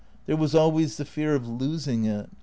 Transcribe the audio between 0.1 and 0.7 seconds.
There was